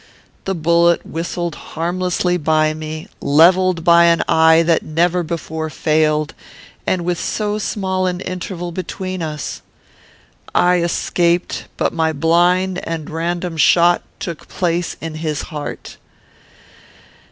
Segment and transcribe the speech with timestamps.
[0.45, 6.33] The bullet whistled harmlessly by me, levelled by an eye that never before failed,
[6.87, 9.61] and with so small an interval between us.
[10.55, 15.97] I escaped, but my blind and random shot took place in his heart.